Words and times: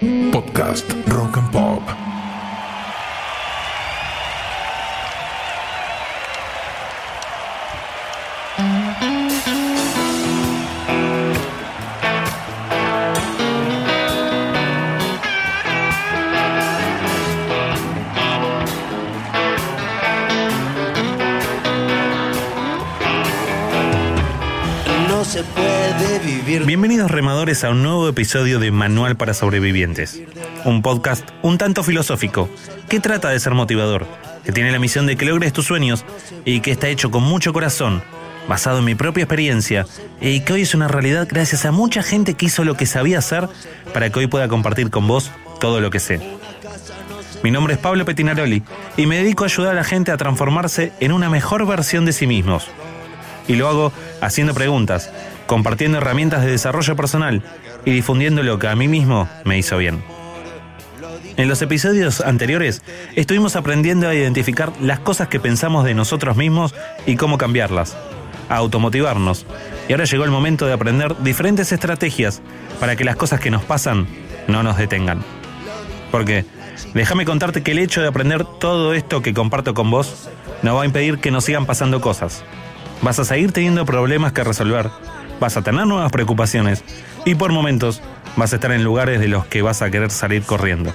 Podcast 0.00 0.84
Rock 1.08 1.36
and 1.38 1.52
Pop. 1.52 1.65
Bienvenidos 26.66 27.10
remadores 27.10 27.62
a 27.62 27.70
un 27.70 27.82
nuevo 27.82 28.08
episodio 28.08 28.58
de 28.58 28.70
Manual 28.70 29.16
para 29.16 29.34
Sobrevivientes, 29.34 30.22
un 30.64 30.80
podcast 30.80 31.28
un 31.42 31.58
tanto 31.58 31.82
filosófico 31.82 32.48
que 32.88 33.00
trata 33.00 33.28
de 33.28 33.38
ser 33.38 33.52
motivador, 33.52 34.06
que 34.44 34.52
tiene 34.52 34.72
la 34.72 34.78
misión 34.78 35.06
de 35.06 35.16
que 35.16 35.26
logres 35.26 35.52
tus 35.52 35.66
sueños 35.66 36.06
y 36.46 36.60
que 36.60 36.70
está 36.70 36.88
hecho 36.88 37.10
con 37.10 37.22
mucho 37.22 37.52
corazón, 37.52 38.02
basado 38.48 38.78
en 38.78 38.86
mi 38.86 38.94
propia 38.94 39.24
experiencia 39.24 39.86
y 40.22 40.40
que 40.40 40.54
hoy 40.54 40.62
es 40.62 40.74
una 40.74 40.88
realidad 40.88 41.28
gracias 41.28 41.66
a 41.66 41.72
mucha 41.72 42.02
gente 42.02 42.32
que 42.34 42.46
hizo 42.46 42.64
lo 42.64 42.74
que 42.74 42.86
sabía 42.86 43.18
hacer 43.18 43.46
para 43.92 44.08
que 44.08 44.20
hoy 44.20 44.26
pueda 44.28 44.48
compartir 44.48 44.90
con 44.90 45.06
vos 45.06 45.32
todo 45.60 45.80
lo 45.80 45.90
que 45.90 46.00
sé. 46.00 46.18
Mi 47.42 47.50
nombre 47.50 47.74
es 47.74 47.80
Pablo 47.80 48.06
Petinaroli 48.06 48.62
y 48.96 49.04
me 49.04 49.18
dedico 49.18 49.44
a 49.44 49.48
ayudar 49.48 49.72
a 49.72 49.76
la 49.76 49.84
gente 49.84 50.12
a 50.12 50.16
transformarse 50.16 50.92
en 51.00 51.12
una 51.12 51.28
mejor 51.28 51.66
versión 51.66 52.06
de 52.06 52.14
sí 52.14 52.26
mismos 52.26 52.70
y 53.48 53.54
lo 53.54 53.68
hago 53.68 53.92
haciendo 54.20 54.54
preguntas, 54.54 55.10
compartiendo 55.46 55.98
herramientas 55.98 56.44
de 56.44 56.50
desarrollo 56.50 56.96
personal 56.96 57.42
y 57.84 57.92
difundiendo 57.92 58.42
lo 58.42 58.58
que 58.58 58.68
a 58.68 58.76
mí 58.76 58.88
mismo 58.88 59.28
me 59.44 59.58
hizo 59.58 59.78
bien. 59.78 60.02
En 61.36 61.48
los 61.48 61.60
episodios 61.60 62.22
anteriores 62.22 62.82
estuvimos 63.14 63.56
aprendiendo 63.56 64.08
a 64.08 64.14
identificar 64.14 64.72
las 64.80 65.00
cosas 65.00 65.28
que 65.28 65.38
pensamos 65.38 65.84
de 65.84 65.94
nosotros 65.94 66.36
mismos 66.36 66.74
y 67.04 67.16
cómo 67.16 67.36
cambiarlas, 67.36 67.96
a 68.48 68.56
automotivarnos. 68.56 69.44
Y 69.86 69.92
ahora 69.92 70.04
llegó 70.04 70.24
el 70.24 70.30
momento 70.30 70.66
de 70.66 70.72
aprender 70.72 71.14
diferentes 71.18 71.72
estrategias 71.72 72.40
para 72.80 72.96
que 72.96 73.04
las 73.04 73.16
cosas 73.16 73.38
que 73.38 73.50
nos 73.50 73.64
pasan 73.64 74.06
no 74.48 74.62
nos 74.62 74.78
detengan. 74.78 75.22
Porque 76.10 76.46
déjame 76.94 77.26
contarte 77.26 77.62
que 77.62 77.72
el 77.72 77.80
hecho 77.80 78.00
de 78.00 78.08
aprender 78.08 78.44
todo 78.44 78.94
esto 78.94 79.20
que 79.20 79.34
comparto 79.34 79.74
con 79.74 79.90
vos 79.90 80.30
no 80.62 80.74
va 80.74 80.82
a 80.82 80.86
impedir 80.86 81.18
que 81.18 81.30
nos 81.30 81.44
sigan 81.44 81.66
pasando 81.66 82.00
cosas. 82.00 82.44
Vas 83.02 83.18
a 83.18 83.24
seguir 83.24 83.52
teniendo 83.52 83.84
problemas 83.84 84.32
que 84.32 84.44
resolver, 84.44 84.90
vas 85.38 85.56
a 85.56 85.62
tener 85.62 85.86
nuevas 85.86 86.10
preocupaciones 86.10 86.82
y 87.24 87.34
por 87.34 87.52
momentos 87.52 88.02
vas 88.36 88.52
a 88.52 88.56
estar 88.56 88.72
en 88.72 88.84
lugares 88.84 89.20
de 89.20 89.28
los 89.28 89.46
que 89.46 89.62
vas 89.62 89.82
a 89.82 89.90
querer 89.90 90.10
salir 90.10 90.42
corriendo. 90.42 90.92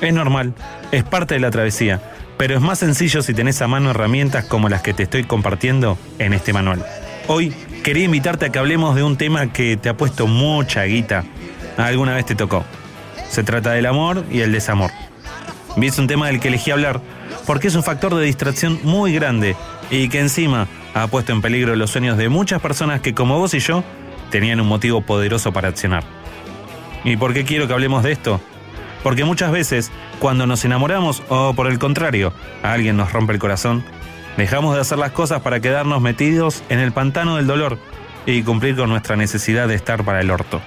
Es 0.00 0.12
normal, 0.12 0.54
es 0.92 1.04
parte 1.04 1.34
de 1.34 1.40
la 1.40 1.50
travesía, 1.50 2.00
pero 2.36 2.54
es 2.54 2.60
más 2.60 2.78
sencillo 2.78 3.22
si 3.22 3.34
tenés 3.34 3.60
a 3.62 3.68
mano 3.68 3.90
herramientas 3.90 4.44
como 4.44 4.68
las 4.68 4.82
que 4.82 4.94
te 4.94 5.04
estoy 5.04 5.24
compartiendo 5.24 5.98
en 6.18 6.32
este 6.32 6.52
manual. 6.52 6.84
Hoy 7.26 7.54
quería 7.82 8.04
invitarte 8.04 8.46
a 8.46 8.48
que 8.50 8.58
hablemos 8.58 8.94
de 8.96 9.02
un 9.02 9.16
tema 9.16 9.52
que 9.52 9.76
te 9.76 9.88
ha 9.88 9.96
puesto 9.96 10.26
mucha 10.26 10.84
guita. 10.84 11.24
Alguna 11.76 12.14
vez 12.14 12.26
te 12.26 12.34
tocó. 12.34 12.64
Se 13.30 13.42
trata 13.42 13.72
del 13.72 13.86
amor 13.86 14.24
y 14.30 14.40
el 14.40 14.52
desamor. 14.52 14.90
Y 15.76 15.86
es 15.86 15.98
un 15.98 16.06
tema 16.06 16.26
del 16.26 16.38
que 16.38 16.48
elegí 16.48 16.70
hablar 16.70 17.00
porque 17.46 17.68
es 17.68 17.74
un 17.74 17.82
factor 17.82 18.14
de 18.14 18.24
distracción 18.24 18.78
muy 18.84 19.12
grande 19.14 19.56
y 19.90 20.08
que 20.08 20.20
encima 20.20 20.66
ha 20.94 21.06
puesto 21.06 21.32
en 21.32 21.42
peligro 21.42 21.76
los 21.76 21.90
sueños 21.90 22.16
de 22.16 22.28
muchas 22.28 22.60
personas 22.60 23.00
que 23.00 23.14
como 23.14 23.38
vos 23.38 23.54
y 23.54 23.60
yo 23.60 23.84
tenían 24.30 24.60
un 24.60 24.68
motivo 24.68 25.00
poderoso 25.00 25.52
para 25.52 25.68
accionar. 25.68 26.04
¿Y 27.04 27.16
por 27.16 27.34
qué 27.34 27.44
quiero 27.44 27.66
que 27.66 27.72
hablemos 27.72 28.02
de 28.02 28.12
esto? 28.12 28.40
Porque 29.02 29.24
muchas 29.24 29.52
veces, 29.52 29.92
cuando 30.18 30.46
nos 30.46 30.64
enamoramos 30.64 31.22
o 31.28 31.52
por 31.54 31.66
el 31.66 31.78
contrario, 31.78 32.32
alguien 32.62 32.96
nos 32.96 33.12
rompe 33.12 33.34
el 33.34 33.38
corazón, 33.38 33.84
dejamos 34.38 34.74
de 34.74 34.80
hacer 34.80 34.98
las 34.98 35.12
cosas 35.12 35.42
para 35.42 35.60
quedarnos 35.60 36.00
metidos 36.00 36.62
en 36.70 36.78
el 36.78 36.92
pantano 36.92 37.36
del 37.36 37.46
dolor 37.46 37.78
y 38.24 38.42
cumplir 38.42 38.76
con 38.76 38.88
nuestra 38.88 39.16
necesidad 39.16 39.68
de 39.68 39.74
estar 39.74 40.04
para 40.04 40.20
el 40.20 40.30
orto. 40.30 40.62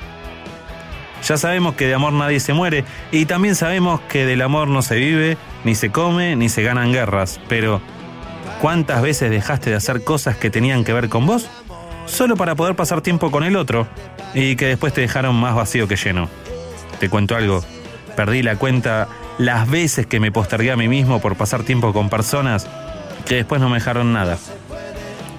Ya 1.27 1.37
sabemos 1.37 1.73
que 1.73 1.87
de 1.87 1.95
amor 1.95 2.13
nadie 2.13 2.39
se 2.39 2.53
muere 2.53 2.85
y 3.11 3.25
también 3.25 3.55
sabemos 3.55 4.01
que 4.01 4.25
del 4.25 4.43
amor 4.43 4.67
no 4.67 4.83
se 4.83 4.95
vive, 4.95 5.37
ni 5.63 5.73
se 5.73 5.89
come, 5.89 6.35
ni 6.35 6.47
se 6.47 6.61
ganan 6.61 6.91
guerras, 6.91 7.39
pero 7.49 7.81
¿cuántas 8.61 9.01
veces 9.01 9.29
dejaste 9.29 9.69
de 9.69 9.75
hacer 9.75 10.03
cosas 10.03 10.37
que 10.37 10.49
tenían 10.49 10.83
que 10.83 10.93
ver 10.93 11.09
con 11.09 11.25
vos? 11.25 11.49
Solo 12.05 12.35
para 12.35 12.55
poder 12.55 12.75
pasar 12.75 13.01
tiempo 13.01 13.31
con 13.31 13.43
el 13.43 13.55
otro 13.55 13.87
y 14.33 14.55
que 14.55 14.67
después 14.67 14.93
te 14.93 15.01
dejaron 15.01 15.35
más 15.35 15.55
vacío 15.55 15.87
que 15.87 15.95
lleno. 15.95 16.29
Te 16.99 17.09
cuento 17.09 17.35
algo, 17.35 17.63
perdí 18.15 18.41
la 18.41 18.55
cuenta 18.55 19.07
las 19.37 19.69
veces 19.69 20.07
que 20.07 20.19
me 20.19 20.31
postergué 20.31 20.71
a 20.71 20.77
mí 20.77 20.87
mismo 20.87 21.19
por 21.19 21.35
pasar 21.35 21.63
tiempo 21.63 21.93
con 21.93 22.09
personas 22.09 22.67
que 23.25 23.35
después 23.35 23.61
no 23.61 23.69
me 23.69 23.75
dejaron 23.75 24.13
nada. 24.13 24.37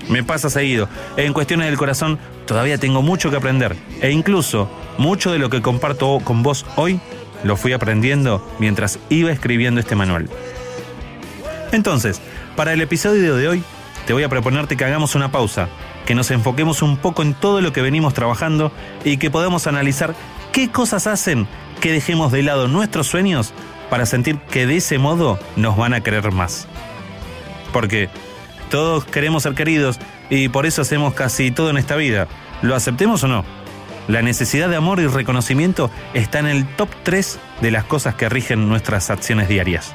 Me 0.08 0.22
pasa 0.22 0.48
seguido. 0.48 0.88
En 1.16 1.32
cuestiones 1.32 1.66
del 1.66 1.76
corazón 1.76 2.18
todavía 2.46 2.78
tengo 2.78 3.02
mucho 3.02 3.30
que 3.30 3.36
aprender. 3.36 3.76
E 4.00 4.10
incluso 4.10 4.70
mucho 4.96 5.32
de 5.32 5.38
lo 5.38 5.50
que 5.50 5.62
comparto 5.62 6.20
con 6.24 6.42
vos 6.42 6.64
hoy 6.76 7.00
lo 7.44 7.56
fui 7.56 7.72
aprendiendo 7.72 8.46
mientras 8.58 8.98
iba 9.10 9.30
escribiendo 9.30 9.80
este 9.80 9.94
manual. 9.94 10.28
Entonces, 11.72 12.20
para 12.58 12.72
el 12.72 12.80
episodio 12.80 13.36
de 13.36 13.46
hoy, 13.46 13.62
te 14.04 14.12
voy 14.12 14.24
a 14.24 14.28
proponerte 14.28 14.76
que 14.76 14.84
hagamos 14.84 15.14
una 15.14 15.30
pausa, 15.30 15.68
que 16.06 16.16
nos 16.16 16.32
enfoquemos 16.32 16.82
un 16.82 16.96
poco 16.96 17.22
en 17.22 17.34
todo 17.34 17.60
lo 17.60 17.72
que 17.72 17.82
venimos 17.82 18.14
trabajando 18.14 18.72
y 19.04 19.18
que 19.18 19.30
podamos 19.30 19.68
analizar 19.68 20.16
qué 20.50 20.68
cosas 20.68 21.06
hacen 21.06 21.46
que 21.80 21.92
dejemos 21.92 22.32
de 22.32 22.42
lado 22.42 22.66
nuestros 22.66 23.06
sueños 23.06 23.54
para 23.90 24.06
sentir 24.06 24.40
que 24.50 24.66
de 24.66 24.78
ese 24.78 24.98
modo 24.98 25.38
nos 25.54 25.76
van 25.76 25.94
a 25.94 26.00
querer 26.00 26.32
más. 26.32 26.66
Porque 27.72 28.10
todos 28.72 29.04
queremos 29.04 29.44
ser 29.44 29.54
queridos 29.54 30.00
y 30.28 30.48
por 30.48 30.66
eso 30.66 30.82
hacemos 30.82 31.14
casi 31.14 31.52
todo 31.52 31.70
en 31.70 31.76
esta 31.76 31.94
vida. 31.94 32.26
¿Lo 32.60 32.74
aceptemos 32.74 33.22
o 33.22 33.28
no? 33.28 33.44
La 34.08 34.20
necesidad 34.20 34.68
de 34.68 34.74
amor 34.74 34.98
y 34.98 35.06
reconocimiento 35.06 35.92
está 36.12 36.40
en 36.40 36.46
el 36.46 36.66
top 36.74 36.88
3 37.04 37.38
de 37.60 37.70
las 37.70 37.84
cosas 37.84 38.16
que 38.16 38.28
rigen 38.28 38.68
nuestras 38.68 39.10
acciones 39.10 39.48
diarias. 39.48 39.94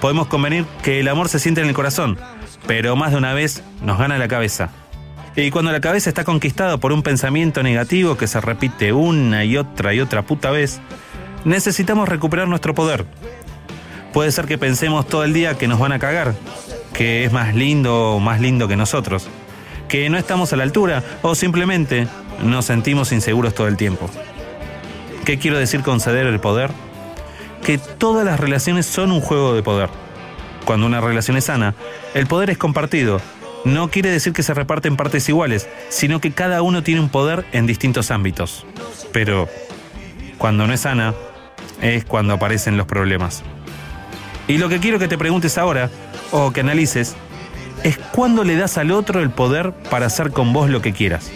Podemos 0.00 0.26
convenir 0.26 0.64
que 0.82 1.00
el 1.00 1.08
amor 1.08 1.28
se 1.28 1.38
siente 1.38 1.60
en 1.60 1.68
el 1.68 1.74
corazón, 1.74 2.18
pero 2.66 2.96
más 2.96 3.12
de 3.12 3.18
una 3.18 3.34
vez 3.34 3.62
nos 3.82 3.98
gana 3.98 4.18
la 4.18 4.28
cabeza. 4.28 4.70
Y 5.36 5.50
cuando 5.50 5.70
la 5.70 5.80
cabeza 5.80 6.08
está 6.08 6.24
conquistada 6.24 6.78
por 6.78 6.92
un 6.92 7.02
pensamiento 7.02 7.62
negativo 7.62 8.16
que 8.16 8.26
se 8.26 8.40
repite 8.40 8.92
una 8.92 9.44
y 9.44 9.56
otra 9.56 9.92
y 9.92 10.00
otra 10.00 10.22
puta 10.22 10.50
vez, 10.50 10.80
necesitamos 11.44 12.08
recuperar 12.08 12.48
nuestro 12.48 12.74
poder. 12.74 13.04
Puede 14.12 14.32
ser 14.32 14.46
que 14.46 14.56
pensemos 14.56 15.06
todo 15.06 15.24
el 15.24 15.34
día 15.34 15.58
que 15.58 15.68
nos 15.68 15.78
van 15.78 15.92
a 15.92 15.98
cagar, 15.98 16.34
que 16.94 17.24
es 17.24 17.32
más 17.32 17.54
lindo 17.54 18.14
o 18.14 18.20
más 18.20 18.40
lindo 18.40 18.66
que 18.66 18.76
nosotros, 18.76 19.28
que 19.88 20.08
no 20.08 20.16
estamos 20.16 20.54
a 20.54 20.56
la 20.56 20.62
altura 20.62 21.04
o 21.20 21.34
simplemente 21.34 22.08
nos 22.42 22.64
sentimos 22.64 23.12
inseguros 23.12 23.54
todo 23.54 23.68
el 23.68 23.76
tiempo. 23.76 24.08
¿Qué 25.26 25.38
quiero 25.38 25.58
decir 25.58 25.82
con 25.82 26.00
ceder 26.00 26.26
el 26.26 26.40
poder? 26.40 26.70
Que 27.66 27.78
todas 27.78 28.24
las 28.24 28.38
relaciones 28.38 28.86
son 28.86 29.10
un 29.10 29.20
juego 29.20 29.52
de 29.52 29.64
poder. 29.64 29.90
Cuando 30.64 30.86
una 30.86 31.00
relación 31.00 31.36
es 31.36 31.46
sana, 31.46 31.74
el 32.14 32.28
poder 32.28 32.48
es 32.50 32.58
compartido. 32.58 33.20
No 33.64 33.90
quiere 33.90 34.08
decir 34.08 34.32
que 34.32 34.44
se 34.44 34.54
reparte 34.54 34.86
en 34.86 34.96
partes 34.96 35.28
iguales, 35.28 35.68
sino 35.88 36.20
que 36.20 36.30
cada 36.30 36.62
uno 36.62 36.84
tiene 36.84 37.00
un 37.00 37.08
poder 37.08 37.44
en 37.50 37.66
distintos 37.66 38.12
ámbitos. 38.12 38.64
Pero 39.12 39.48
cuando 40.38 40.68
no 40.68 40.72
es 40.72 40.82
sana, 40.82 41.12
es 41.82 42.04
cuando 42.04 42.34
aparecen 42.34 42.76
los 42.76 42.86
problemas. 42.86 43.42
Y 44.46 44.58
lo 44.58 44.68
que 44.68 44.78
quiero 44.78 45.00
que 45.00 45.08
te 45.08 45.18
preguntes 45.18 45.58
ahora, 45.58 45.90
o 46.30 46.52
que 46.52 46.60
analices, 46.60 47.16
es 47.82 47.98
cuándo 47.98 48.44
le 48.44 48.54
das 48.54 48.78
al 48.78 48.92
otro 48.92 49.20
el 49.20 49.30
poder 49.30 49.72
para 49.90 50.06
hacer 50.06 50.30
con 50.30 50.52
vos 50.52 50.70
lo 50.70 50.82
que 50.82 50.92
quieras. 50.92 51.32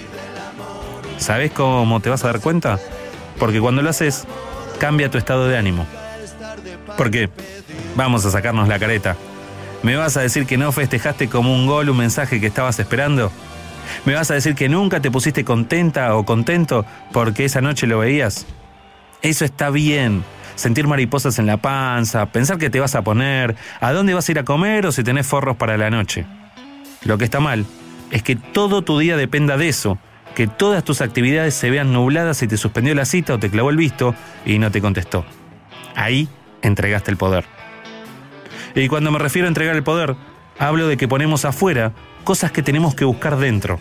¿Sabes 1.18 1.50
cómo 1.50 1.98
te 1.98 2.08
vas 2.08 2.22
a 2.22 2.28
dar 2.28 2.40
cuenta? 2.40 2.78
Porque 3.36 3.60
cuando 3.60 3.82
lo 3.82 3.90
haces, 3.90 4.28
cambia 4.78 5.10
tu 5.10 5.18
estado 5.18 5.48
de 5.48 5.58
ánimo. 5.58 5.86
Porque, 7.00 7.30
vamos 7.96 8.26
a 8.26 8.30
sacarnos 8.30 8.68
la 8.68 8.78
careta. 8.78 9.16
¿Me 9.82 9.96
vas 9.96 10.18
a 10.18 10.20
decir 10.20 10.44
que 10.44 10.58
no 10.58 10.70
festejaste 10.70 11.30
como 11.30 11.54
un 11.54 11.66
gol 11.66 11.88
un 11.88 11.96
mensaje 11.96 12.42
que 12.42 12.46
estabas 12.48 12.78
esperando? 12.78 13.32
¿Me 14.04 14.12
vas 14.12 14.30
a 14.30 14.34
decir 14.34 14.54
que 14.54 14.68
nunca 14.68 15.00
te 15.00 15.10
pusiste 15.10 15.42
contenta 15.42 16.14
o 16.14 16.26
contento 16.26 16.84
porque 17.10 17.46
esa 17.46 17.62
noche 17.62 17.86
lo 17.86 18.00
veías? 18.00 18.46
Eso 19.22 19.46
está 19.46 19.70
bien. 19.70 20.24
Sentir 20.56 20.86
mariposas 20.86 21.38
en 21.38 21.46
la 21.46 21.56
panza, 21.56 22.26
pensar 22.26 22.58
que 22.58 22.68
te 22.68 22.80
vas 22.80 22.94
a 22.94 23.00
poner, 23.00 23.56
a 23.80 23.92
dónde 23.92 24.12
vas 24.12 24.28
a 24.28 24.32
ir 24.32 24.38
a 24.38 24.44
comer 24.44 24.84
o 24.84 24.92
si 24.92 25.02
tenés 25.02 25.26
forros 25.26 25.56
para 25.56 25.78
la 25.78 25.88
noche. 25.88 26.26
Lo 27.06 27.16
que 27.16 27.24
está 27.24 27.40
mal 27.40 27.64
es 28.10 28.22
que 28.22 28.36
todo 28.36 28.82
tu 28.82 28.98
día 28.98 29.16
dependa 29.16 29.56
de 29.56 29.70
eso, 29.70 29.96
que 30.34 30.48
todas 30.48 30.84
tus 30.84 31.00
actividades 31.00 31.54
se 31.54 31.70
vean 31.70 31.94
nubladas 31.94 32.36
si 32.36 32.46
te 32.46 32.58
suspendió 32.58 32.94
la 32.94 33.06
cita 33.06 33.32
o 33.32 33.38
te 33.38 33.48
clavó 33.48 33.70
el 33.70 33.78
visto 33.78 34.14
y 34.44 34.58
no 34.58 34.70
te 34.70 34.82
contestó. 34.82 35.24
Ahí 35.96 36.28
entregaste 36.62 37.10
el 37.10 37.16
poder. 37.16 37.44
Y 38.74 38.88
cuando 38.88 39.10
me 39.10 39.18
refiero 39.18 39.46
a 39.46 39.48
entregar 39.48 39.74
el 39.76 39.82
poder, 39.82 40.16
hablo 40.58 40.86
de 40.86 40.96
que 40.96 41.08
ponemos 41.08 41.44
afuera 41.44 41.92
cosas 42.24 42.52
que 42.52 42.62
tenemos 42.62 42.94
que 42.94 43.04
buscar 43.04 43.36
dentro. 43.36 43.80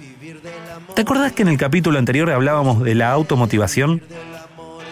¿Te 0.96 1.02
acordás 1.02 1.34
que 1.34 1.44
en 1.44 1.50
el 1.50 1.58
capítulo 1.58 2.00
anterior 2.00 2.32
hablábamos 2.32 2.82
de 2.82 2.96
la 2.96 3.12
automotivación? 3.12 4.02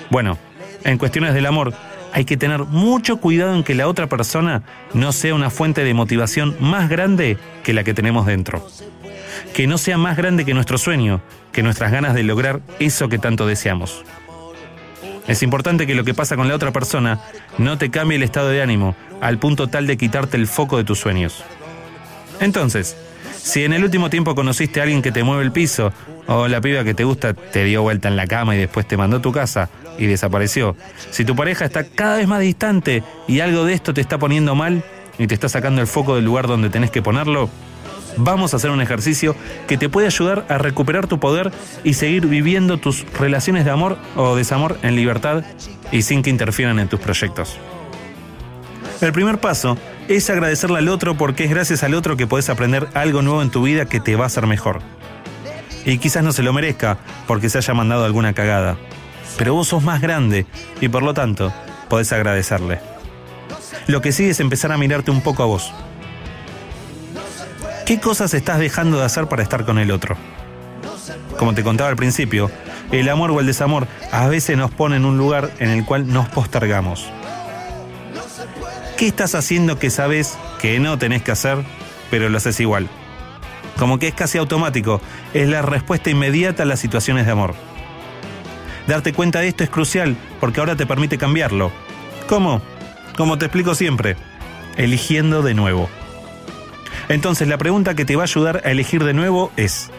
Bueno, 0.10 0.38
En 0.84 0.98
cuestiones 0.98 1.34
del 1.34 1.48
amor, 1.48 1.74
hay 2.14 2.24
que 2.24 2.38
tener 2.38 2.64
mucho 2.64 3.18
cuidado 3.18 3.54
en 3.56 3.64
que 3.64 3.76
la 3.76 3.88
otra 3.88 4.08
persona 4.08 4.64
no 4.94 5.12
sea 5.12 5.36
una 5.36 5.50
fuente 5.50 5.84
de 5.84 5.94
motivación 5.94 6.56
más 6.60 6.88
grande 6.88 7.38
que 7.64 7.74
la 7.74 7.84
que 7.84 7.94
tenemos 7.94 8.26
dentro. 8.26 8.66
Que 9.54 9.68
no 9.68 9.78
sea 9.78 9.98
más 9.98 10.16
grande 10.16 10.46
que 10.46 10.54
nuestro 10.54 10.78
sueño, 10.78 11.20
que 11.52 11.64
nuestras 11.64 11.92
ganas 11.92 12.14
de 12.14 12.24
lograr 12.24 12.62
eso 12.80 13.10
que 13.10 13.18
tanto 13.18 13.46
deseamos. 13.48 14.04
Es 15.28 15.44
importante 15.44 15.86
que 15.86 15.96
lo 15.96 16.04
que 16.04 16.14
pasa 16.14 16.36
con 16.36 16.48
la 16.48 16.56
otra 16.56 16.72
persona 16.72 17.20
no 17.58 17.78
te 17.78 17.92
cambie 17.92 18.16
el 18.16 18.24
estado 18.24 18.50
de 18.50 18.62
ánimo 18.62 18.96
al 19.22 19.40
punto 19.40 19.68
tal 19.68 19.86
de 19.86 19.98
quitarte 19.98 20.38
el 20.38 20.48
foco 20.48 20.78
de 20.78 20.84
tus 20.84 21.00
sueños. 21.00 21.44
Entonces, 22.40 22.96
si 23.36 23.64
en 23.64 23.74
el 23.74 23.84
último 23.84 24.10
tiempo 24.10 24.36
conociste 24.36 24.80
a 24.80 24.84
alguien 24.84 25.02
que 25.02 25.12
te 25.12 25.24
mueve 25.24 25.44
el 25.44 25.52
piso, 25.52 25.92
o 26.28 26.48
la 26.48 26.62
piba 26.62 26.84
que 26.84 26.94
te 26.94 27.04
gusta 27.04 27.34
te 27.34 27.64
dio 27.64 27.82
vuelta 27.82 28.08
en 28.08 28.16
la 28.16 28.28
cama 28.28 28.56
y 28.56 28.60
después 28.60 28.88
te 28.88 28.98
mandó 28.98 29.18
a 29.18 29.22
tu 29.22 29.32
casa 29.32 29.70
y 29.98 30.06
desapareció, 30.06 30.76
si 31.12 31.26
tu 31.26 31.36
pareja 31.36 31.66
está 31.66 31.84
cada 31.84 32.18
vez 32.18 32.28
más 32.28 32.42
distante 32.42 33.04
y 33.28 33.40
algo 33.40 33.66
de 33.66 33.74
esto 33.74 33.94
te 33.94 34.02
está 34.02 34.18
poniendo 34.18 34.56
mal 34.56 34.84
y 35.18 35.28
te 35.28 35.34
está 35.34 35.50
sacando 35.50 35.82
el 35.82 35.88
foco 35.88 36.16
del 36.16 36.26
lugar 36.26 36.48
donde 36.48 36.70
tenés 36.70 36.92
que 36.92 37.02
ponerlo, 37.02 37.50
vamos 38.18 38.54
a 38.54 38.58
hacer 38.58 38.70
un 38.72 38.82
ejercicio 38.82 39.36
que 39.68 39.78
te 39.78 39.90
puede 39.90 40.08
ayudar 40.08 40.46
a 40.50 40.58
recuperar 40.58 41.08
tu 41.08 41.20
poder 41.20 41.52
y 41.84 41.94
seguir 41.94 42.28
viviendo 42.28 42.78
tus 42.78 43.06
relaciones 43.14 43.66
de 43.66 43.72
amor 43.72 43.98
o 44.16 44.36
desamor 44.36 44.78
en 44.84 44.96
libertad 44.96 45.44
y 45.92 46.02
sin 46.02 46.24
que 46.24 46.30
interfieran 46.30 46.80
en 46.80 46.88
tus 46.88 47.00
proyectos. 47.00 47.58
El 49.02 49.12
primer 49.12 49.40
paso 49.40 49.78
es 50.08 50.30
agradecerle 50.30 50.80
al 50.80 50.90
otro 50.90 51.16
porque 51.16 51.44
es 51.44 51.50
gracias 51.50 51.84
al 51.84 51.94
otro 51.94 52.18
que 52.18 52.28
puedes 52.28 52.50
aprender 52.50 52.88
algo 52.94 53.22
nuevo 53.22 53.42
en 53.42 53.52
tu 53.52 53.62
vida 53.62 53.86
que 53.86 54.00
te 54.00 54.16
va 54.16 54.24
a 54.24 54.28
hacer 54.28 54.48
mejor. 54.48 54.80
Y 55.86 56.00
quizás 56.00 56.24
no 56.24 56.32
se 56.32 56.44
lo 56.44 56.52
merezca 56.52 56.98
porque 57.28 57.50
se 57.50 57.60
haya 57.60 57.74
mandado 57.74 58.06
alguna 58.06 58.34
cagada. 58.34 58.78
Pero 59.38 59.54
vos 59.54 59.68
sos 59.68 59.84
más 59.84 60.02
grande 60.02 60.46
y 60.82 60.90
por 60.90 61.04
lo 61.04 61.14
tanto 61.14 61.54
podés 61.90 62.12
agradecerle. 62.12 62.80
Lo 63.86 64.02
que 64.02 64.12
sigue 64.12 64.32
es 64.32 64.40
empezar 64.40 64.72
a 64.72 64.78
mirarte 64.78 65.12
un 65.12 65.22
poco 65.22 65.44
a 65.44 65.46
vos. 65.46 65.72
¿Qué 67.88 68.02
cosas 68.02 68.34
estás 68.34 68.60
dejando 68.60 69.00
de 69.00 69.06
hacer 69.06 69.28
para 69.28 69.44
estar 69.44 69.64
con 69.64 69.78
el 69.78 69.92
otro? 69.92 70.18
Como 71.40 71.54
te 71.54 71.64
contaba 71.64 71.90
al 71.90 71.96
principio, 71.96 72.52
el 72.92 73.08
amor 73.08 73.32
o 73.32 73.40
el 73.40 73.46
desamor 73.46 73.88
a 74.12 74.28
veces 74.28 74.58
nos 74.58 74.72
pone 74.72 74.98
en 74.98 75.06
un 75.06 75.18
lugar 75.18 75.52
en 75.60 75.70
el 75.70 75.86
cual 75.86 76.12
nos 76.12 76.28
postergamos. 76.28 77.10
¿Qué 78.98 79.08
estás 79.08 79.36
haciendo 79.36 79.80
que 79.80 79.90
sabes 79.90 80.38
que 80.60 80.82
no 80.82 80.98
tenés 80.98 81.22
que 81.22 81.32
hacer, 81.32 81.60
pero 82.12 82.28
lo 82.28 82.36
haces 82.36 82.60
igual? 82.60 82.90
Como 83.78 84.00
que 84.00 84.10
es 84.10 84.14
casi 84.14 84.38
automático, 84.38 85.00
es 85.34 85.48
la 85.48 85.62
respuesta 85.62 86.10
inmediata 86.10 86.64
a 86.64 86.66
las 86.66 86.82
situaciones 86.82 87.26
de 87.26 87.32
amor. 87.32 87.56
Darte 88.86 89.14
cuenta 89.14 89.40
de 89.40 89.48
esto 89.48 89.64
es 89.64 89.70
crucial 89.70 90.18
porque 90.42 90.60
ahora 90.60 90.76
te 90.76 90.86
permite 90.86 91.18
cambiarlo. 91.18 91.72
¿Cómo? 92.28 92.62
Como 93.16 93.38
te 93.38 93.46
explico 93.46 93.76
siempre, 93.76 94.18
eligiendo 94.76 95.42
de 95.42 95.54
nuevo. 95.54 95.90
Entonces 97.10 97.48
la 97.48 97.58
pregunta 97.58 97.96
que 97.96 98.06
te 98.06 98.16
va 98.16 98.24
a 98.24 98.26
ayudar 98.26 98.62
a 98.66 98.72
elegir 98.72 99.04
de 99.04 99.14
nuevo 99.14 99.52
es, 99.56 99.90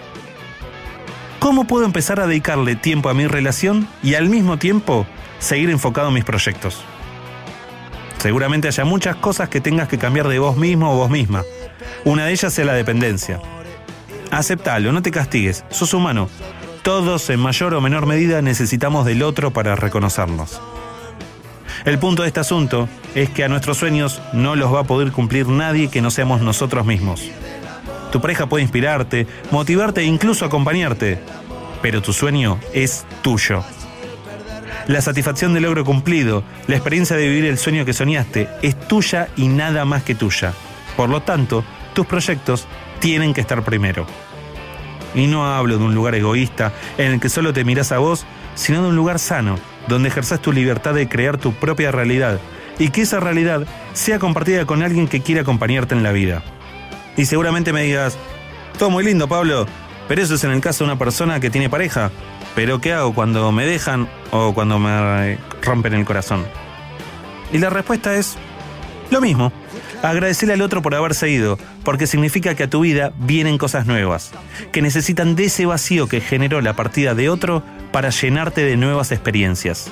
¿cómo 1.39 1.67
puedo 1.67 1.85
empezar 1.85 2.21
a 2.21 2.27
dedicarle 2.27 2.77
tiempo 2.77 3.09
a 3.09 3.15
mi 3.15 3.27
relación 3.27 3.89
y 4.03 4.15
al 4.15 4.29
mismo 4.29 4.59
tiempo 4.59 5.07
seguir 5.39 5.71
enfocado 5.71 6.09
en 6.09 6.15
mis 6.15 6.25
proyectos? 6.25 6.83
Seguramente 8.19 8.69
haya 8.69 8.85
muchas 8.85 9.17
cosas 9.17 9.49
que 9.49 9.61
tengas 9.61 9.89
que 9.89 9.99
cambiar 9.99 10.29
de 10.29 10.39
vos 10.39 10.57
mismo 10.57 10.93
o 10.93 10.97
vos 10.97 11.11
misma. 11.11 11.45
Una 12.05 12.27
de 12.27 12.33
ellas 12.33 12.59
es 12.59 12.67
la 12.67 12.75
dependencia. 12.75 13.41
Aceptalo, 14.31 14.93
no 14.93 15.03
te 15.03 15.11
castigues, 15.11 15.65
sos 15.71 15.95
humano. 15.95 16.29
Todos 16.83 17.31
en 17.31 17.41
mayor 17.41 17.75
o 17.75 17.81
menor 17.81 18.07
medida 18.07 18.43
necesitamos 18.43 19.07
del 19.07 19.23
otro 19.23 19.53
para 19.53 19.77
reconocernos. 19.77 20.61
El 21.85 21.99
punto 21.99 22.23
de 22.23 22.29
este 22.29 22.41
asunto 22.41 22.89
es 23.15 23.31
que 23.31 23.45
a 23.45 23.49
nuestros 23.49 23.79
sueños 23.79 24.21
no 24.33 24.57
los 24.57 24.73
va 24.73 24.81
a 24.81 24.85
poder 24.85 25.13
cumplir 25.13 25.49
nadie 25.49 25.89
que 25.89 26.03
no 26.03 26.11
seamos 26.11 26.41
nosotros 26.41 26.85
mismos. 26.85 27.31
Tu 28.11 28.21
pareja 28.21 28.47
puede 28.47 28.63
inspirarte, 28.63 29.27
motivarte 29.51 30.01
e 30.01 30.05
incluso 30.05 30.45
acompañarte, 30.45 31.21
pero 31.83 32.03
tu 32.03 32.13
sueño 32.13 32.59
es 32.73 33.07
tuyo. 33.23 33.63
La 34.87 35.03
satisfacción 35.03 35.53
del 35.53 35.65
logro 35.65 35.85
cumplido, 35.85 36.43
la 36.67 36.77
experiencia 36.77 37.17
de 37.17 37.29
vivir 37.29 37.45
el 37.45 37.59
sueño 37.59 37.85
que 37.85 37.93
soñaste, 37.93 38.49
es 38.63 38.79
tuya 38.89 39.29
y 39.37 39.49
nada 39.49 39.85
más 39.85 40.03
que 40.03 40.15
tuya. 40.15 40.55
Por 40.97 41.11
lo 41.11 41.21
tanto, 41.21 41.63
tus 41.93 42.07
proyectos 42.07 42.67
tienen 42.99 43.35
que 43.35 43.43
estar 43.43 43.63
primero. 43.63 44.07
Y 45.15 45.27
no 45.27 45.47
hablo 45.47 45.79
de 45.79 45.85
un 45.85 45.95
lugar 45.95 46.15
egoísta 46.15 46.73
en 46.97 47.13
el 47.13 47.21
que 47.21 47.29
solo 47.29 47.53
te 47.53 47.65
miras 47.65 47.93
a 47.93 47.99
vos, 47.99 48.25
sino 48.55 48.83
de 48.83 48.89
un 48.89 48.97
lugar 48.97 49.19
sano, 49.19 49.59
donde 49.89 50.09
ejerzas 50.09 50.41
tu 50.41 50.53
libertad 50.53 50.95
de 50.95 51.09
crear 51.09 51.39
tu 51.39 51.53
propia 51.53 51.91
realidad 51.91 52.39
y 52.79 52.91
que 52.91 53.03
esa 53.03 53.21
realidad 53.21 53.67
sea 53.93 54.19
compartida 54.19 54.67
con 54.67 54.83
alguien 54.83 55.09
que 55.09 55.21
quiera 55.21 55.43
acompañarte 55.43 55.95
en 55.95 56.03
la 56.03 56.13
vida. 56.13 56.43
Y 57.17 57.25
seguramente 57.25 57.73
me 57.73 57.83
digas, 57.83 58.17
todo 58.79 58.91
muy 58.91 59.05
lindo 59.05 59.29
Pablo, 59.29 59.67
pero 60.07 60.23
eso 60.23 60.37
es 60.37 60.45
en 60.45 60.53
el 60.53 60.61
caso 60.61 60.85
de 60.85 60.91
una 60.91 60.99
persona 60.99 61.41
que 61.41 61.51
tiene 61.51 61.69
pareja. 61.69 62.11
Pero 62.55 62.81
¿qué 62.81 62.93
hago 62.93 63.15
cuando 63.15 63.53
me 63.53 63.67
dejan 63.67 64.09
o 64.31 64.55
cuando 64.55 64.79
me 64.79 65.39
rompen 65.63 65.95
el 65.95 66.05
corazón? 66.05 66.47
Y 67.53 67.59
la 67.59 67.71
respuesta 67.71 68.15
es 68.15 68.37
lo 69.11 69.21
mismo. 69.21 69.53
Agradecerle 70.03 70.55
al 70.55 70.63
otro 70.63 70.81
por 70.81 70.95
haberse 70.95 71.29
ido, 71.29 71.59
porque 71.85 72.07
significa 72.07 72.55
que 72.55 72.65
a 72.65 72.71
tu 72.71 72.81
vida 72.81 73.13
vienen 73.19 73.59
cosas 73.59 73.87
nuevas, 73.87 74.31
que 74.71 74.81
necesitan 74.81 75.35
de 75.35 75.47
ese 75.47 75.67
vacío 75.67 76.07
que 76.07 76.21
generó 76.21 76.61
la 76.61 76.75
partida 76.75 77.15
de 77.15 77.29
otro 77.29 77.65
para 77.91 78.11
llenarte 78.11 78.63
de 78.63 78.77
nuevas 78.77 79.11
experiencias. 79.11 79.91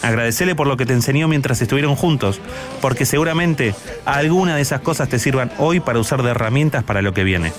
Agradecele 0.00 0.54
por 0.54 0.66
lo 0.66 0.78
que 0.78 0.86
te 0.86 0.94
enseñó 0.94 1.28
mientras 1.28 1.60
estuvieron 1.60 1.94
juntos, 1.94 2.40
porque 2.80 3.04
seguramente 3.04 3.74
alguna 4.06 4.56
de 4.56 4.62
esas 4.62 4.80
cosas 4.80 5.08
te 5.10 5.18
sirvan 5.18 5.52
hoy 5.58 5.80
para 5.80 5.98
usar 5.98 6.22
de 6.22 6.30
herramientas 6.30 6.82
para 6.82 7.02
lo 7.02 7.12
que 7.12 7.22
viene. 7.22 7.52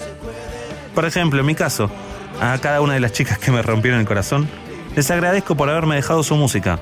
Por 0.95 1.05
ejemplo, 1.05 1.39
en 1.39 1.45
mi 1.45 1.55
caso, 1.55 1.91
a 2.41 2.57
cada 2.59 2.81
una 2.81 2.95
de 2.95 2.99
las 2.99 3.13
chicas 3.13 3.37
que 3.37 3.51
me 3.51 3.61
rompieron 3.61 3.99
el 3.99 4.07
corazón, 4.07 4.49
les 4.95 5.09
agradezco 5.11 5.55
por 5.55 5.69
haberme 5.69 5.95
dejado 5.95 6.23
su 6.23 6.35
música. 6.35 6.79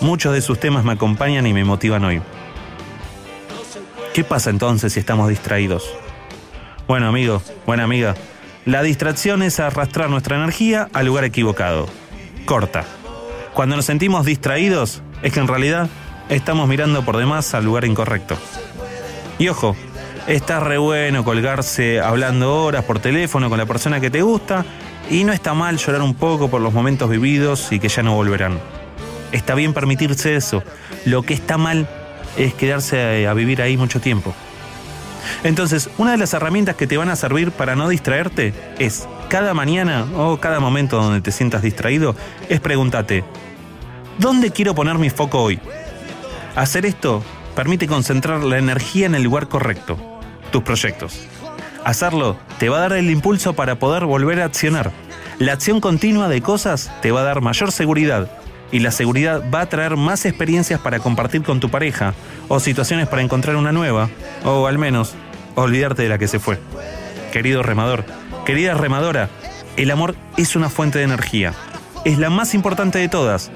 Muchos 0.00 0.34
de 0.34 0.42
sus 0.42 0.60
temas 0.60 0.84
me 0.84 0.92
acompañan 0.92 1.46
y 1.46 1.52
me 1.52 1.64
motivan 1.64 2.04
hoy. 2.04 2.20
¿Qué 4.12 4.24
pasa 4.24 4.50
entonces 4.50 4.92
si 4.92 5.00
estamos 5.00 5.30
distraídos? 5.30 5.90
Bueno, 6.86 7.08
amigo, 7.08 7.42
buena 7.64 7.84
amiga, 7.84 8.14
la 8.66 8.82
distracción 8.82 9.42
es 9.42 9.58
arrastrar 9.58 10.10
nuestra 10.10 10.36
energía 10.36 10.90
al 10.92 11.06
lugar 11.06 11.24
equivocado. 11.24 11.88
Corta. 12.44 12.84
Cuando 13.54 13.74
nos 13.74 13.86
sentimos 13.86 14.26
distraídos, 14.26 15.02
es 15.22 15.32
que 15.32 15.40
en 15.40 15.48
realidad 15.48 15.88
estamos 16.28 16.68
mirando 16.68 17.02
por 17.06 17.16
demás 17.16 17.54
al 17.54 17.64
lugar 17.64 17.86
incorrecto. 17.86 18.36
Y 19.38 19.48
ojo, 19.48 19.74
está 20.26 20.60
re 20.60 20.76
bueno 20.76 21.24
colgarse 21.24 21.98
hablando 21.98 22.64
horas 22.64 22.84
por 22.84 22.98
teléfono 22.98 23.48
con 23.48 23.56
la 23.56 23.66
persona 23.66 23.98
que 23.98 24.10
te 24.10 24.20
gusta 24.20 24.66
y 25.10 25.24
no 25.24 25.32
está 25.32 25.54
mal 25.54 25.78
llorar 25.78 26.02
un 26.02 26.14
poco 26.14 26.50
por 26.50 26.60
los 26.60 26.74
momentos 26.74 27.08
vividos 27.08 27.72
y 27.72 27.80
que 27.80 27.88
ya 27.88 28.02
no 28.02 28.14
volverán. 28.14 28.58
Está 29.32 29.54
bien 29.54 29.72
permitirse 29.72 30.36
eso. 30.36 30.62
Lo 31.06 31.22
que 31.22 31.32
está 31.32 31.56
mal 31.56 31.88
es 32.36 32.54
quedarse 32.54 33.26
a 33.26 33.34
vivir 33.34 33.62
ahí 33.62 33.76
mucho 33.76 34.00
tiempo. 34.00 34.34
Entonces, 35.44 35.90
una 35.98 36.12
de 36.12 36.18
las 36.18 36.34
herramientas 36.34 36.76
que 36.76 36.86
te 36.86 36.96
van 36.96 37.08
a 37.08 37.16
servir 37.16 37.52
para 37.52 37.76
no 37.76 37.88
distraerte 37.88 38.54
es, 38.78 39.06
cada 39.28 39.54
mañana 39.54 40.06
o 40.16 40.38
cada 40.38 40.60
momento 40.60 41.00
donde 41.00 41.20
te 41.20 41.32
sientas 41.32 41.62
distraído, 41.62 42.14
es 42.48 42.60
pregúntate, 42.60 43.24
¿dónde 44.18 44.50
quiero 44.50 44.74
poner 44.74 44.98
mi 44.98 45.10
foco 45.10 45.42
hoy? 45.42 45.60
Hacer 46.54 46.86
esto 46.86 47.22
permite 47.54 47.86
concentrar 47.86 48.42
la 48.42 48.58
energía 48.58 49.06
en 49.06 49.14
el 49.14 49.22
lugar 49.22 49.48
correcto, 49.48 49.98
tus 50.50 50.62
proyectos. 50.62 51.26
Hacerlo 51.84 52.36
te 52.58 52.68
va 52.68 52.78
a 52.78 52.80
dar 52.80 52.92
el 52.92 53.10
impulso 53.10 53.54
para 53.54 53.78
poder 53.78 54.04
volver 54.04 54.40
a 54.40 54.44
accionar. 54.44 54.92
La 55.38 55.54
acción 55.54 55.80
continua 55.80 56.28
de 56.28 56.42
cosas 56.42 56.92
te 57.00 57.10
va 57.10 57.20
a 57.20 57.24
dar 57.24 57.40
mayor 57.40 57.72
seguridad 57.72 58.30
y 58.72 58.80
la 58.80 58.90
seguridad 58.90 59.42
va 59.54 59.60
a 59.60 59.68
traer 59.68 59.96
más 59.96 60.24
experiencias 60.24 60.80
para 60.80 60.98
compartir 60.98 61.42
con 61.42 61.60
tu 61.60 61.70
pareja 61.70 62.14
o 62.48 62.58
situaciones 62.58 63.06
para 63.06 63.22
encontrar 63.22 63.54
una 63.56 63.70
nueva 63.70 64.08
o 64.44 64.66
al 64.66 64.78
menos 64.78 65.14
olvidarte 65.54 66.02
de 66.02 66.08
la 66.08 66.18
que 66.18 66.26
se 66.26 66.40
fue. 66.40 66.58
Querido 67.30 67.62
remador, 67.62 68.04
querida 68.44 68.74
remadora, 68.74 69.28
el 69.76 69.90
amor 69.90 70.16
es 70.36 70.56
una 70.56 70.70
fuente 70.70 70.98
de 70.98 71.04
energía. 71.04 71.54
Es 72.04 72.18
la 72.18 72.30
más 72.30 72.54
importante 72.54 72.98
de 72.98 73.08
todas. 73.08 73.50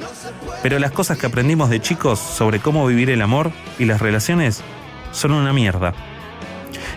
Pero 0.62 0.78
las 0.78 0.92
cosas 0.92 1.18
que 1.18 1.26
aprendimos 1.26 1.70
de 1.70 1.80
chicos 1.80 2.18
sobre 2.18 2.60
cómo 2.60 2.86
vivir 2.86 3.10
el 3.10 3.22
amor 3.22 3.50
y 3.78 3.86
las 3.86 4.00
relaciones 4.00 4.62
son 5.12 5.32
una 5.32 5.52
mierda. 5.52 5.94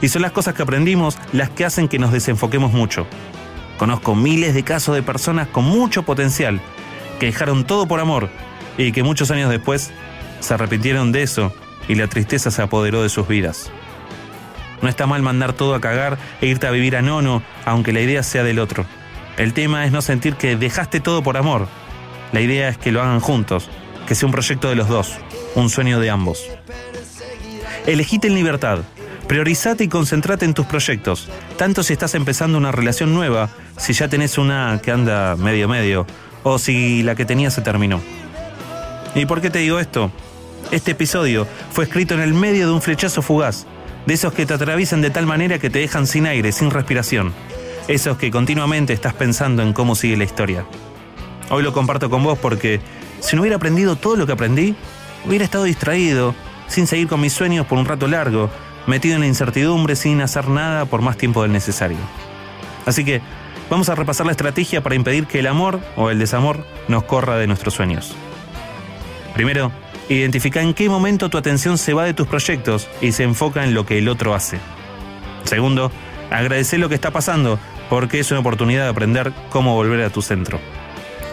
Y 0.01 0.09
son 0.09 0.21
las 0.21 0.31
cosas 0.31 0.53
que 0.53 0.63
aprendimos 0.63 1.17
las 1.33 1.49
que 1.49 1.65
hacen 1.65 1.87
que 1.87 1.99
nos 1.99 2.11
desenfoquemos 2.11 2.71
mucho. 2.71 3.07
Conozco 3.77 4.15
miles 4.15 4.53
de 4.53 4.63
casos 4.63 4.95
de 4.95 5.03
personas 5.03 5.47
con 5.47 5.65
mucho 5.65 6.03
potencial 6.03 6.61
que 7.19 7.27
dejaron 7.27 7.65
todo 7.65 7.87
por 7.87 7.99
amor 7.99 8.29
y 8.77 8.91
que 8.91 9.03
muchos 9.03 9.29
años 9.29 9.49
después 9.49 9.91
se 10.39 10.53
arrepintieron 10.53 11.11
de 11.11 11.23
eso 11.23 11.53
y 11.87 11.95
la 11.95 12.07
tristeza 12.07 12.49
se 12.49 12.61
apoderó 12.61 13.03
de 13.03 13.09
sus 13.09 13.27
vidas. 13.27 13.71
No 14.81 14.87
está 14.87 15.05
mal 15.05 15.21
mandar 15.21 15.53
todo 15.53 15.75
a 15.75 15.81
cagar 15.81 16.17
e 16.41 16.47
irte 16.47 16.65
a 16.65 16.71
vivir 16.71 16.95
a 16.95 17.01
nono, 17.01 17.43
aunque 17.65 17.91
la 17.91 18.01
idea 18.01 18.23
sea 18.23 18.43
del 18.43 18.59
otro. 18.59 18.85
El 19.37 19.53
tema 19.53 19.85
es 19.85 19.91
no 19.91 20.01
sentir 20.01 20.35
que 20.35 20.55
dejaste 20.55 21.01
todo 21.01 21.21
por 21.21 21.37
amor. 21.37 21.67
La 22.31 22.41
idea 22.41 22.69
es 22.69 22.77
que 22.77 22.91
lo 22.91 23.01
hagan 23.01 23.19
juntos, 23.19 23.69
que 24.07 24.15
sea 24.15 24.27
un 24.27 24.31
proyecto 24.31 24.69
de 24.69 24.75
los 24.75 24.87
dos, 24.87 25.13
un 25.55 25.69
sueño 25.69 25.99
de 25.99 26.09
ambos. 26.09 26.45
Elegite 27.85 28.27
en 28.27 28.35
libertad. 28.35 28.79
Priorizate 29.27 29.83
y 29.83 29.87
concentrate 29.89 30.45
en 30.45 30.55
tus 30.55 30.65
proyectos, 30.65 31.29
tanto 31.55 31.83
si 31.83 31.93
estás 31.93 32.15
empezando 32.15 32.57
una 32.57 32.71
relación 32.71 33.13
nueva, 33.13 33.49
si 33.77 33.93
ya 33.93 34.07
tenés 34.07 34.39
una 34.39 34.79
que 34.81 34.89
anda 34.89 35.35
medio 35.35 35.67
medio, 35.67 36.07
o 36.43 36.57
si 36.57 37.03
la 37.03 37.15
que 37.15 37.25
tenías 37.25 37.53
se 37.53 37.61
terminó. 37.61 38.01
¿Y 39.15 39.25
por 39.25 39.41
qué 39.41 39.49
te 39.49 39.59
digo 39.59 39.79
esto? 39.79 40.11
Este 40.71 40.91
episodio 40.91 41.47
fue 41.71 41.85
escrito 41.85 42.13
en 42.13 42.21
el 42.21 42.33
medio 42.33 42.67
de 42.67 42.73
un 42.73 42.81
flechazo 42.81 43.21
fugaz, 43.21 43.65
de 44.05 44.13
esos 44.13 44.33
que 44.33 44.45
te 44.45 44.53
atraviesan 44.53 45.01
de 45.01 45.09
tal 45.09 45.25
manera 45.25 45.59
que 45.59 45.69
te 45.69 45.79
dejan 45.79 46.07
sin 46.07 46.27
aire, 46.27 46.51
sin 46.51 46.71
respiración, 46.71 47.33
esos 47.87 48.17
que 48.17 48.31
continuamente 48.31 48.93
estás 48.93 49.13
pensando 49.13 49.63
en 49.63 49.73
cómo 49.73 49.95
sigue 49.95 50.17
la 50.17 50.23
historia. 50.23 50.65
Hoy 51.49 51.63
lo 51.63 51.73
comparto 51.73 52.09
con 52.09 52.23
vos 52.23 52.37
porque 52.37 52.79
si 53.19 53.35
no 53.35 53.41
hubiera 53.41 53.57
aprendido 53.57 53.95
todo 53.95 54.15
lo 54.15 54.27
que 54.27 54.33
aprendí, 54.33 54.75
hubiera 55.25 55.43
estado 55.43 55.63
distraído, 55.63 56.35
sin 56.67 56.85
seguir 56.85 57.07
con 57.07 57.19
mis 57.19 57.33
sueños 57.33 57.65
por 57.65 57.79
un 57.79 57.85
rato 57.85 58.07
largo, 58.07 58.49
metido 58.85 59.15
en 59.15 59.21
la 59.21 59.27
incertidumbre 59.27 59.95
sin 59.95 60.21
hacer 60.21 60.47
nada 60.47 60.85
por 60.85 61.01
más 61.01 61.17
tiempo 61.17 61.41
del 61.41 61.51
necesario. 61.51 61.97
Así 62.85 63.03
que 63.03 63.21
vamos 63.69 63.89
a 63.89 63.95
repasar 63.95 64.25
la 64.25 64.31
estrategia 64.31 64.81
para 64.81 64.95
impedir 64.95 65.27
que 65.27 65.39
el 65.39 65.47
amor 65.47 65.79
o 65.95 66.09
el 66.09 66.19
desamor 66.19 66.65
nos 66.87 67.03
corra 67.03 67.37
de 67.37 67.47
nuestros 67.47 67.73
sueños. 67.73 68.15
Primero, 69.33 69.71
identifica 70.09 70.61
en 70.61 70.73
qué 70.73 70.89
momento 70.89 71.29
tu 71.29 71.37
atención 71.37 71.77
se 71.77 71.93
va 71.93 72.03
de 72.03 72.13
tus 72.13 72.27
proyectos 72.27 72.87
y 73.01 73.11
se 73.11 73.23
enfoca 73.23 73.63
en 73.63 73.73
lo 73.73 73.85
que 73.85 73.97
el 73.97 74.09
otro 74.09 74.33
hace. 74.33 74.59
Segundo, 75.43 75.91
agradece 76.31 76.77
lo 76.77 76.89
que 76.89 76.95
está 76.95 77.11
pasando 77.11 77.59
porque 77.89 78.19
es 78.19 78.31
una 78.31 78.39
oportunidad 78.39 78.83
de 78.83 78.89
aprender 78.89 79.31
cómo 79.49 79.75
volver 79.75 80.01
a 80.01 80.09
tu 80.09 80.21
centro. 80.21 80.59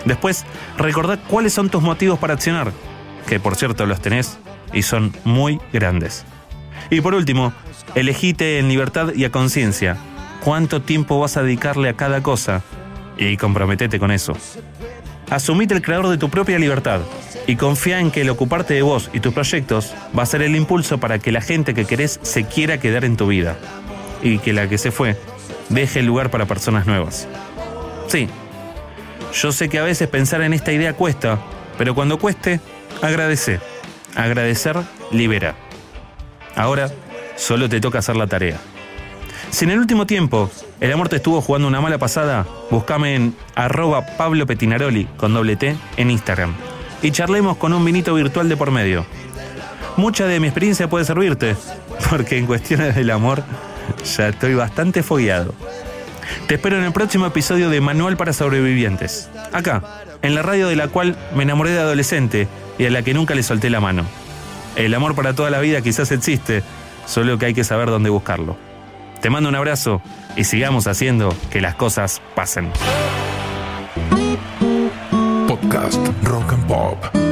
Después, 0.05 0.45
recordad 0.79 1.19
cuáles 1.29 1.53
son 1.53 1.69
tus 1.69 1.83
motivos 1.83 2.19
para 2.19 2.35
accionar, 2.35 2.73
que 3.27 3.41
por 3.41 3.57
cierto 3.57 3.87
los 3.87 4.01
tenés 4.01 4.39
y 4.73 4.83
son 4.83 5.13
muy 5.25 5.61
grandes. 5.73 6.25
Y 6.91 7.01
por 7.01 7.15
último, 7.15 7.53
elegite 7.95 8.59
en 8.59 8.69
libertad 8.69 9.13
y 9.15 9.25
a 9.25 9.33
conciencia 9.33 9.97
cuánto 10.47 10.81
tiempo 10.81 11.19
vas 11.19 11.37
a 11.37 11.43
dedicarle 11.43 11.89
a 11.89 11.95
cada 11.95 12.23
cosa 12.23 12.63
y 13.19 13.37
comprometete 13.37 13.99
con 13.99 14.13
eso. 14.13 14.33
Asumite 15.29 15.75
el 15.75 15.83
creador 15.83 16.07
de 16.07 16.19
tu 16.19 16.31
propia 16.31 16.57
libertad 16.57 17.01
y 17.49 17.57
confía 17.57 17.99
en 17.99 18.13
que 18.13 18.21
el 18.21 18.31
ocuparte 18.31 18.75
de 18.75 18.83
vos 18.83 19.11
y 19.13 19.19
tus 19.19 19.35
proyectos 19.35 19.93
va 20.17 20.23
a 20.23 20.27
ser 20.27 20.43
el 20.43 20.55
impulso 20.55 20.99
para 20.99 21.19
que 21.19 21.33
la 21.33 21.41
gente 21.41 21.75
que 21.75 21.85
querés 21.85 22.21
se 22.23 22.45
quiera 22.45 22.79
quedar 22.79 23.05
en 23.05 23.17
tu 23.17 23.27
vida 23.27 23.57
y 24.23 24.39
que 24.39 24.53
la 24.53 24.69
que 24.69 24.79
se 24.79 24.93
fue 24.93 25.17
deje 25.69 25.99
el 25.99 26.07
lugar 26.07 26.31
para 26.31 26.47
personas 26.47 26.87
nuevas. 26.87 27.27
Sí, 28.07 28.29
yo 29.35 29.51
sé 29.51 29.69
que 29.69 29.81
a 29.81 29.83
veces 29.83 30.07
pensar 30.07 30.43
en 30.43 30.53
esta 30.53 30.71
idea 30.71 30.93
cuesta, 30.93 31.41
pero 31.77 31.97
cuando 31.97 32.21
cueste, 32.21 32.61
agradece. 33.03 33.59
Agradecer 34.15 34.77
libera. 35.11 35.57
Ahora 36.55 36.89
solo 37.35 37.69
te 37.69 37.81
toca 37.81 37.99
hacer 37.99 38.15
la 38.15 38.29
tarea. 38.29 38.61
Si 39.57 39.65
en 39.65 39.71
el 39.71 39.79
último 39.79 40.05
tiempo 40.05 40.51
el 40.83 40.93
amor 40.93 41.09
te 41.09 41.17
estuvo 41.17 41.41
jugando 41.41 41.67
una 41.67 41.81
mala 41.81 41.97
pasada, 41.97 42.47
búscame 42.71 43.15
en 43.15 43.35
arroba 43.55 44.05
Pablo 44.05 44.47
Petinaroli 44.47 45.07
con 45.17 45.33
doble 45.33 45.57
T 45.57 45.75
en 45.97 46.11
Instagram 46.11 46.53
y 47.01 47.11
charlemos 47.11 47.57
con 47.57 47.73
un 47.73 47.83
vinito 47.83 48.13
virtual 48.13 48.51
de 48.51 48.57
por 48.59 48.71
medio. 48.71 49.07
Mucha 49.97 50.27
de 50.27 50.41
mi 50.41 50.49
experiencia 50.49 50.91
puede 50.91 51.07
servirte, 51.07 51.57
porque 52.11 52.37
en 52.37 52.45
cuestiones 52.45 52.95
del 52.95 53.11
amor 53.11 53.45
ya 54.05 54.29
estoy 54.29 54.55
bastante 54.55 55.03
fogueado. 55.03 55.55
Te 56.49 56.57
espero 56.57 56.77
en 56.77 56.85
el 56.85 56.93
próximo 56.93 57.25
episodio 57.25 57.71
de 57.71 57.81
Manual 57.81 58.19
para 58.19 58.35
Sobrevivientes, 58.35 59.31
acá, 59.55 59.83
en 60.21 60.35
la 60.35 60.43
radio 60.43 60.69
de 60.69 60.77
la 60.77 60.89
cual 60.89 61.17
me 61.35 61.45
enamoré 61.45 61.71
de 61.71 61.79
adolescente 61.79 62.47
y 62.77 62.85
a 62.85 62.91
la 62.91 63.01
que 63.01 63.15
nunca 63.15 63.35
le 63.35 63.43
solté 63.43 63.71
la 63.71 63.81
mano. 63.81 64.05
El 64.77 64.93
amor 64.93 65.15
para 65.15 65.33
toda 65.33 65.49
la 65.49 65.61
vida 65.61 65.81
quizás 65.81 66.13
existe, 66.13 66.63
solo 67.07 67.39
que 67.39 67.47
hay 67.47 67.55
que 67.55 67.65
saber 67.65 67.89
dónde 67.89 68.11
buscarlo. 68.11 68.66
Te 69.27 69.31
mando 69.31 69.49
un 69.49 69.57
abrazo 69.57 70.01
y 70.37 70.45
sigamos 70.45 70.87
haciendo 70.87 71.35
que 71.51 71.61
las 71.61 71.75
cosas 71.75 72.23
pasen. 72.37 72.71
Podcast 75.49 76.01
Rock 76.23 76.53
and 76.53 76.67
Pop. 76.69 77.26